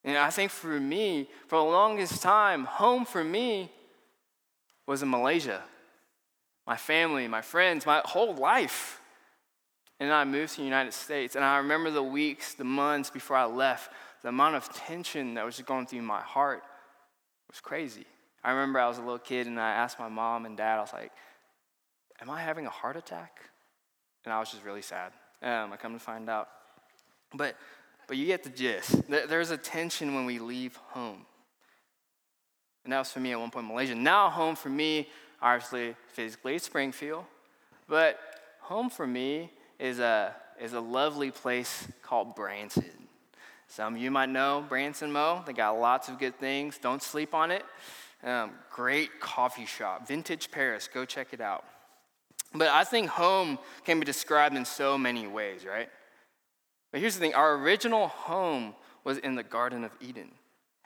[0.02, 3.70] And I think for me, for the longest time, home for me
[4.86, 5.62] was in Malaysia.
[6.66, 8.99] My family, my friends, my whole life.
[10.00, 11.36] And I moved to the United States.
[11.36, 15.44] And I remember the weeks, the months before I left, the amount of tension that
[15.44, 16.62] was just going through my heart
[17.48, 18.06] was crazy.
[18.42, 20.80] I remember I was a little kid and I asked my mom and dad, I
[20.80, 21.12] was like,
[22.20, 23.40] Am I having a heart attack?
[24.24, 25.12] And I was just really sad.
[25.42, 26.48] Um, I come to find out.
[27.34, 27.56] But,
[28.06, 29.08] but you get the gist.
[29.08, 31.24] There's a tension when we leave home.
[32.84, 33.94] And that was for me at one point in Malaysia.
[33.94, 35.08] Now, home for me,
[35.40, 37.24] obviously, physically, Springfield.
[37.88, 38.18] But
[38.60, 39.50] home for me
[39.81, 42.85] is a, is a lovely place called Branson.
[43.66, 45.43] Some of you might know Branson Mo.
[45.47, 46.79] They got lots of good things.
[46.79, 47.64] Don't sleep on it.
[48.23, 50.88] Um, great coffee shop, Vintage Paris.
[50.93, 51.64] Go check it out.
[52.53, 55.88] But I think home can be described in so many ways, right?
[56.90, 60.33] But here's the thing our original home was in the Garden of Eden.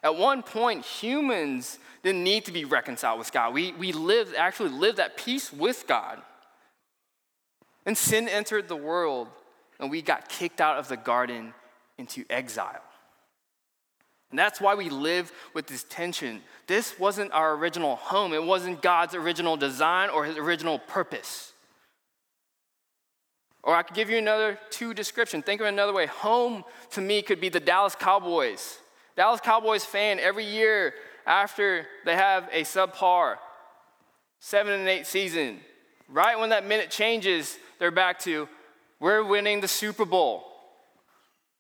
[0.03, 3.55] At one point, humans didn't need to be reconciled with God.
[3.55, 6.21] We, we lived, actually lived at peace with God.
[7.87, 9.29] And sin entered the world,
[9.79, 11.53] and we got kicked out of the garden
[11.99, 12.83] into exile.
[14.31, 16.41] And that's why we live with this tension.
[16.67, 21.53] This wasn't our original home, it wasn't God's original design or his original purpose.
[23.63, 25.43] Or I could give you another two description.
[25.43, 26.07] Think of another way.
[26.07, 28.79] Home to me could be the Dallas Cowboys.
[29.17, 30.93] Dallas Cowboys fan every year
[31.27, 33.37] after they have a subpar
[34.41, 35.61] seven and eight season,
[36.11, 38.49] right when that minute changes, they're back to,
[39.01, 40.45] we're winning the Super Bowl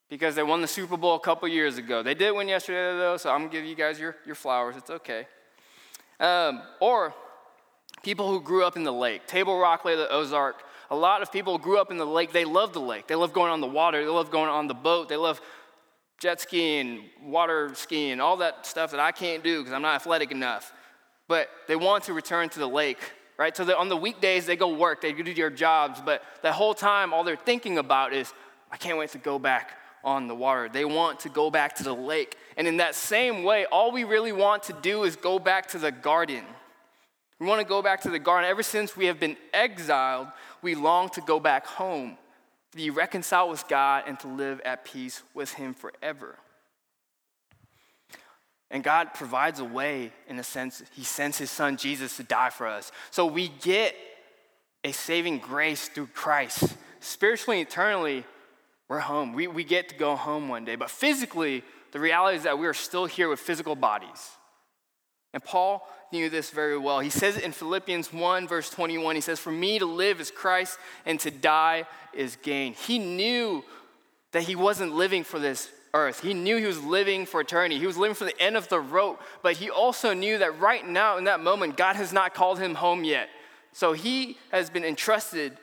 [0.08, 2.02] because they won the Super Bowl a couple years ago.
[2.02, 4.76] They did win yesterday, though, so I'm going to give you guys your, your flowers.
[4.76, 5.26] It's okay.
[6.20, 7.14] Um, or
[8.02, 10.62] people who grew up in the lake, Table Rock, Lake, the Ozark.
[10.90, 12.32] A lot of people grew up in the lake.
[12.32, 13.08] They love the lake.
[13.08, 14.04] They love going on the water.
[14.04, 15.08] They love going on the boat.
[15.08, 15.40] They love
[16.20, 20.30] jet skiing, water skiing, all that stuff that I can't do because I'm not athletic
[20.30, 20.72] enough.
[21.26, 22.98] But they want to return to the lake,
[23.38, 23.56] right?
[23.56, 27.12] So on the weekdays, they go work, they do their jobs, but the whole time,
[27.12, 28.32] all they're thinking about is,
[28.70, 30.68] I can't wait to go back on the water.
[30.68, 32.36] They want to go back to the lake.
[32.56, 35.78] And in that same way, all we really want to do is go back to
[35.78, 36.44] the garden.
[37.38, 38.48] We want to go back to the garden.
[38.48, 40.28] Ever since we have been exiled,
[40.62, 42.16] we long to go back home,
[42.72, 46.36] to be reconciled with God, and to live at peace with Him forever.
[48.74, 52.50] And God provides a way, in a sense, He sends His Son Jesus to die
[52.50, 52.90] for us.
[53.12, 53.94] So we get
[54.82, 56.76] a saving grace through Christ.
[56.98, 58.24] Spiritually, eternally,
[58.88, 59.32] we're home.
[59.32, 60.74] We, we get to go home one day.
[60.74, 64.32] But physically, the reality is that we are still here with physical bodies.
[65.32, 66.98] And Paul knew this very well.
[66.98, 69.14] He says in Philippians 1, verse 21.
[69.14, 72.72] He says, For me to live is Christ, and to die is gain.
[72.72, 73.62] He knew
[74.32, 76.20] that he wasn't living for this earth.
[76.20, 77.78] He knew he was living for eternity.
[77.78, 80.86] He was living for the end of the rope, but he also knew that right
[80.86, 83.30] now, in that moment, God has not called him home yet.
[83.72, 85.56] So he has been entrusted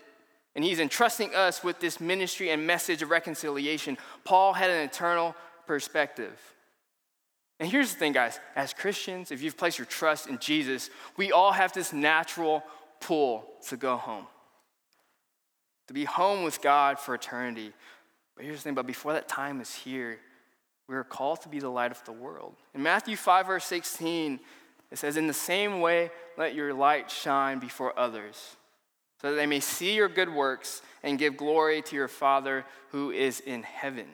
[0.56, 3.98] and he's entrusting us with this ministry and message of reconciliation.
[4.26, 6.38] Paul had an eternal perspective.
[7.60, 11.32] And here's the thing, guys as Christians, if you've placed your trust in Jesus, we
[11.32, 12.64] all have this natural
[13.00, 14.28] pull to go home,
[15.88, 17.72] to be home with God for eternity.
[18.42, 20.18] But here's the thing, but before that time is here,
[20.88, 22.56] we are called to be the light of the world.
[22.74, 24.40] In Matthew 5, verse 16,
[24.90, 28.56] it says, In the same way, let your light shine before others
[29.22, 33.12] so that they may see your good works and give glory to your Father who
[33.12, 34.08] is in heaven.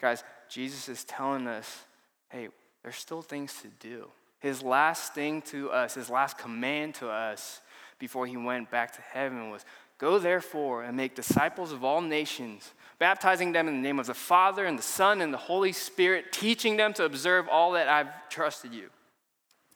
[0.00, 1.84] Guys, Jesus is telling us
[2.30, 2.48] hey,
[2.82, 4.08] there's still things to do.
[4.40, 7.60] His last thing to us, his last command to us
[8.00, 9.64] before he went back to heaven was
[9.98, 14.14] go therefore and make disciples of all nations, baptizing them in the name of the
[14.14, 18.28] Father and the Son and the Holy Spirit, teaching them to observe all that I've
[18.28, 18.90] trusted you.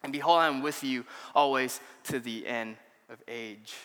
[0.03, 1.05] And behold, I am with you
[1.35, 2.77] always to the end
[3.09, 3.75] of age.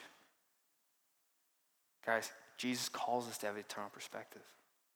[2.04, 4.42] Guys, Jesus calls us to have eternal perspective.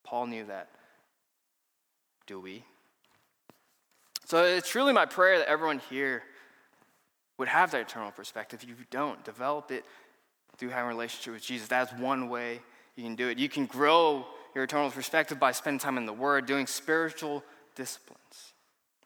[0.05, 0.71] Paul knew that.
[2.27, 2.65] Do we?
[4.25, 6.23] So it's truly my prayer that everyone here
[7.37, 8.63] would have that eternal perspective.
[8.63, 9.85] If you don't, develop it
[10.61, 11.67] through having a relationship with Jesus.
[11.67, 12.61] That's one way
[12.95, 13.39] you can do it.
[13.39, 17.43] You can grow your eternal perspective by spending time in the Word, doing spiritual
[17.75, 18.53] disciplines.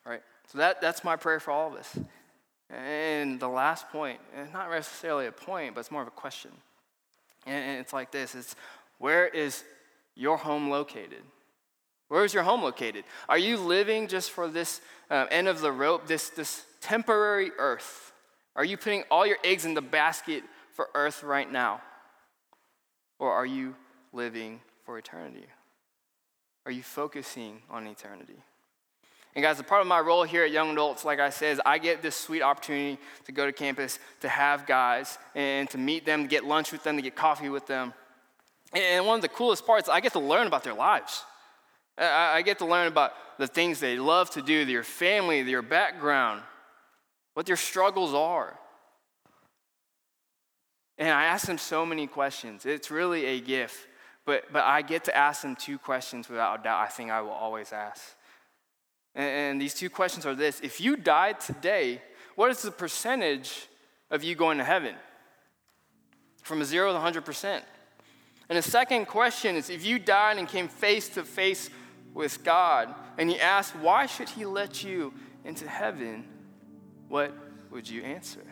[0.05, 0.21] Right?
[0.53, 1.97] So that, that's my prayer for all of us.
[2.71, 4.19] And the last point,
[4.53, 6.51] not necessarily a point, but it's more of a question.
[7.47, 8.57] And it's like this it's
[8.99, 9.63] where is
[10.17, 11.23] your home located?
[12.09, 13.05] Where is your home located?
[13.29, 18.13] Are you living just for this uh, end of the rope, this, this temporary earth?
[18.57, 20.43] Are you putting all your eggs in the basket
[20.75, 21.81] for earth right now?
[23.19, 23.75] Or are you
[24.13, 25.47] living for eternity?
[26.67, 28.37] Are you focusing on eternity?
[29.35, 31.61] And guys, a part of my role here at Young Adults, like I said, is
[31.67, 36.05] I get this sweet opportunity to go to campus, to have guys, and to meet
[36.05, 37.95] them, to get lunch with them, to get coffee with them.
[38.73, 41.25] And one of the coolest parts, I get to learn about their lives.
[41.97, 46.43] I get to learn about the things they love to do, their family, their background,
[47.35, 48.59] what their struggles are.
[50.99, 52.67] And I ask them so many questions.
[52.67, 53.89] It's really a gift.
[54.25, 57.21] But, but I get to ask them two questions without a doubt I think I
[57.21, 58.03] will always ask.
[59.15, 62.01] And these two questions are this If you died today,
[62.35, 63.69] what is the percentage
[64.11, 64.95] of you going to heaven?
[66.43, 67.63] From a zero to 100%.
[68.49, 71.71] And the second question is if you died and came face to face
[72.13, 75.13] with God, and He asked, Why should He let you
[75.45, 76.25] into heaven?
[77.09, 77.33] What
[77.71, 78.43] would you answer?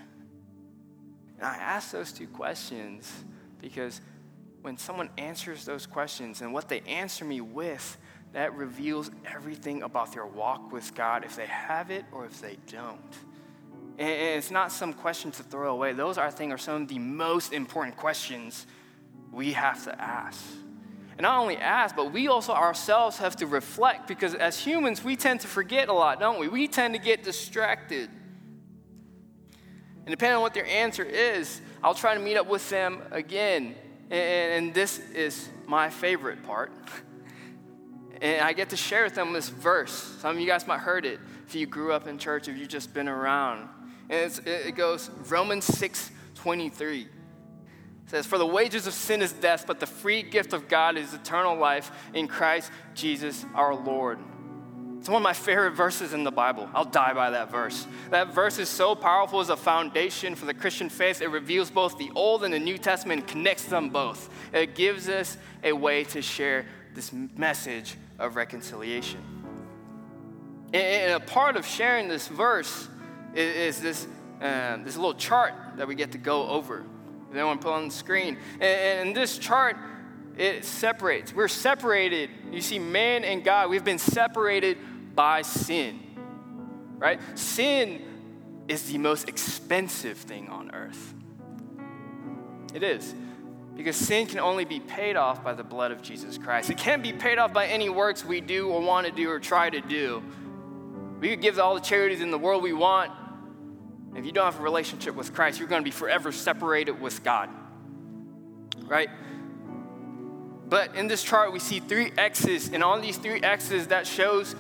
[1.43, 3.13] And I ask those two questions
[3.61, 4.01] because
[4.61, 7.97] when someone answers those questions and what they answer me with
[8.33, 12.59] that reveals everything about their walk with God, if they have it or if they
[12.71, 13.01] don't.
[13.99, 15.93] And it's not some question to throw away.
[15.95, 18.69] Those, I think, are some of the most important questions
[19.33, 20.41] we have to ask.
[21.19, 25.17] And not only ask, but we also ourselves have to reflect because as humans, we
[25.17, 26.47] tend to forget a lot, don't we?
[26.47, 28.11] We tend to get distracted.
[30.05, 33.75] And depending on what their answer is, I'll try to meet up with them again.
[34.11, 36.73] And this is my favorite part.
[38.21, 39.91] And I get to share with them this verse.
[40.21, 42.69] Some of you guys might heard it if you grew up in church, if you've
[42.69, 43.69] just been around.
[44.09, 47.09] And it goes Romans 6 23
[48.13, 51.15] says, For the wages of sin is death, but the free gift of God is
[51.15, 54.19] eternal life in Christ Jesus our Lord.
[55.03, 56.71] It's one of my favorite verses in the Bible.
[56.73, 57.89] I'll die by that verse.
[58.11, 61.21] That verse is so powerful as a foundation for the Christian faith.
[61.21, 64.33] It reveals both the Old and the New Testament connects them both.
[64.53, 69.19] It gives us a way to share this message of reconciliation.
[70.73, 72.89] And a part of sharing this verse
[73.35, 74.07] is this,
[74.41, 76.85] uh, this little chart that we get to go over.
[77.35, 78.39] Want to put on the screen.
[78.61, 79.77] And this chart,
[80.39, 81.35] it separates.
[81.35, 82.31] We're separated.
[82.53, 84.79] You see, man and God, we've been separated
[85.15, 86.01] by sin,
[86.99, 87.21] right?
[87.39, 88.03] Sin
[88.69, 91.15] is the most expensive thing on earth.
[92.75, 93.15] It is.
[93.77, 96.71] Because sin can only be paid off by the blood of Jesus Christ.
[96.71, 99.41] It can't be paid off by any works we do or want to do or
[99.41, 100.23] try to do.
[101.21, 103.13] We could give all the charities in the world we want,
[104.15, 107.25] if you don't have a relationship with Christ, you're going to be forever separated with
[107.25, 107.49] God.
[108.85, 109.09] Right?
[110.69, 114.55] But in this chart, we see three X's, and on these three X's, that shows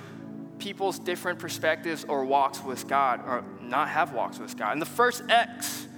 [0.62, 4.72] people's different perspectives or walks with God, or not have walks with God.
[4.72, 5.88] And the first X,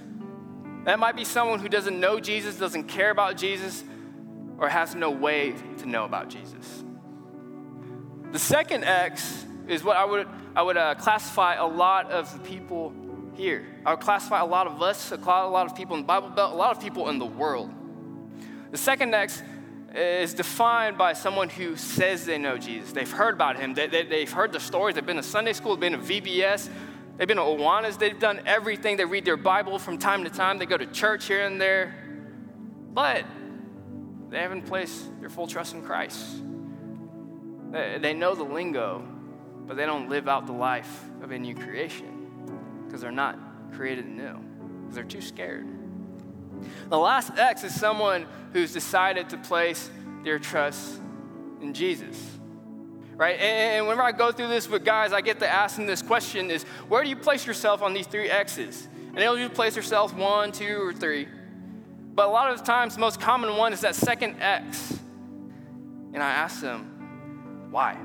[0.85, 3.83] that might be someone who doesn't know Jesus, doesn't care about Jesus,
[4.57, 6.83] or has no way to know about Jesus.
[8.31, 12.39] The second X is what I would, I would uh, classify a lot of the
[12.39, 12.91] people
[13.35, 13.67] here.
[13.85, 16.53] I would classify a lot of us, a lot of people in the Bible Belt,
[16.53, 17.71] a lot of people in the world.
[18.71, 19.43] The second next
[19.95, 22.91] is defined by someone who says they know Jesus.
[22.91, 25.75] They've heard about him, they, have they, heard the stories, they've been to Sunday school,
[25.75, 26.69] they've been to VBS,
[27.17, 28.97] they've been to Awanas, they've done everything.
[28.97, 31.95] They read their Bible from time to time, they go to church here and there,
[32.93, 33.25] but
[34.29, 36.41] they haven't placed their full trust in Christ.
[37.71, 39.07] They, they know the lingo,
[39.65, 43.39] but they don't live out the life of a new creation because they're not
[43.73, 44.39] created new,
[44.81, 45.74] because they're too scared.
[46.89, 49.89] The last X is someone who's decided to place
[50.23, 51.01] their trust
[51.61, 52.31] in Jesus.
[53.15, 53.39] Right?
[53.39, 56.51] And whenever I go through this with guys, I get to ask them this question
[56.51, 58.87] is where do you place yourself on these three X's?
[59.07, 61.27] And they'll usually place themselves one, two, or three.
[62.13, 64.99] But a lot of the times, the most common one is that second X.
[66.13, 67.97] And I ask them, why?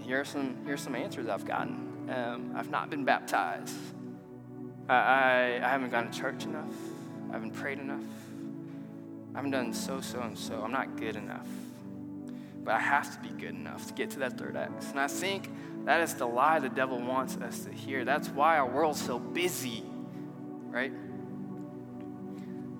[0.00, 2.08] Here are some, here are some answers I've gotten.
[2.08, 3.76] Um, I've not been baptized.
[4.90, 6.74] I, I, I haven't gone to church enough.
[7.30, 8.02] I haven't prayed enough.
[9.32, 10.62] I haven't done so, so, and so.
[10.62, 11.46] I'm not good enough.
[12.64, 14.90] But I have to be good enough to get to that third X.
[14.90, 15.50] And I think
[15.84, 18.04] that is the lie the devil wants us to hear.
[18.04, 19.84] That's why our world's so busy,
[20.66, 20.92] right?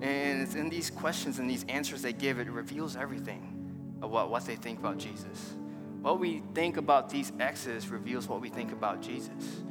[0.01, 4.45] And it's in these questions and these answers they give, it reveals everything about what
[4.45, 5.53] they think about Jesus
[6.01, 9.61] what we think about these X's reveals what we think about Jesus.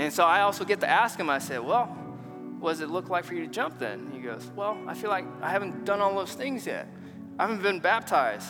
[0.00, 1.84] And so I also get to ask him, I said, Well,
[2.58, 4.10] what does it look like for you to jump then?
[4.14, 6.88] He goes, Well, I feel like I haven't done all those things yet.
[7.38, 8.48] I haven't been baptized.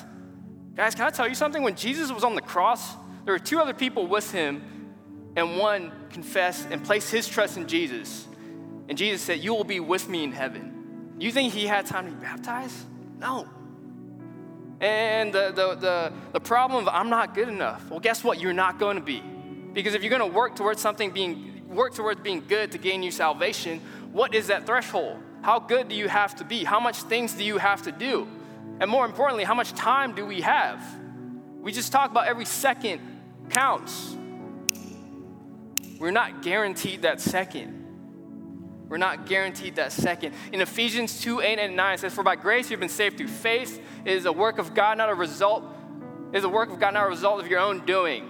[0.76, 1.64] Guys, can I tell you something?
[1.64, 2.94] When Jesus was on the cross,
[3.24, 4.62] there were two other people with him,
[5.34, 8.28] and one confessed and placed his trust in Jesus.
[8.88, 11.16] And Jesus said, You will be with me in heaven.
[11.18, 12.76] You think he had time to be baptized?
[13.18, 13.48] No.
[14.80, 17.90] And the, the, the, the problem of I'm not good enough.
[17.90, 18.40] Well, guess what?
[18.40, 19.20] You're not going to be.
[19.72, 23.02] Because if you're going to work towards something being, work towards being good to gain
[23.02, 23.80] you salvation,
[24.12, 25.18] what is that threshold?
[25.42, 26.64] How good do you have to be?
[26.64, 28.28] How much things do you have to do?
[28.80, 30.82] And more importantly, how much time do we have?
[31.60, 33.00] We just talk about every second
[33.50, 34.16] counts.
[35.98, 37.76] We're not guaranteed that second.
[38.88, 40.34] We're not guaranteed that second.
[40.50, 43.28] In Ephesians 2 8 and 9, it says, For by grace you've been saved through
[43.28, 43.80] faith.
[44.04, 45.64] It is a work of God, not a result.
[46.32, 48.29] It is a work of God, not a result of your own doing.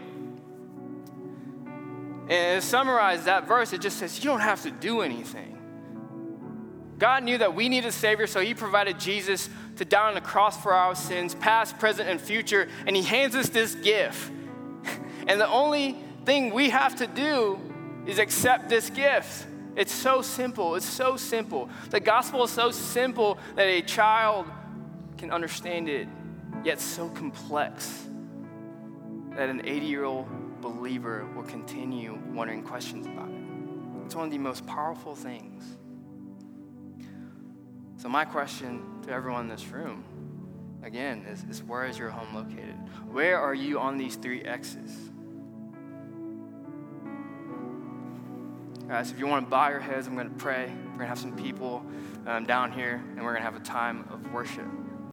[2.31, 5.59] And to summarize that verse, it just says, You don't have to do anything.
[6.97, 10.20] God knew that we needed a Savior, so He provided Jesus to die on the
[10.20, 14.31] cross for our sins, past, present, and future, and He hands us this gift.
[15.26, 17.61] And the only thing we have to do
[18.07, 19.47] is accept this gift.
[19.76, 20.74] It's so simple.
[20.74, 21.68] It's so simple.
[21.91, 24.47] The gospel is so simple that a child
[25.18, 26.09] can understand it,
[26.64, 28.07] yet so complex
[29.37, 30.26] that an 80 year old
[30.61, 33.41] believer will continue wondering questions about it.
[34.07, 35.64] It's one of the most powerful things.
[37.97, 40.05] So, my question to everyone in this room
[40.83, 42.74] again, is, is where is your home located?
[43.11, 44.97] Where are you on these three X's?
[48.83, 50.66] All right, so if you want to bow your heads, I'm going to pray.
[50.66, 51.85] We're going to have some people
[52.26, 54.66] um, down here, and we're going to have a time of worship.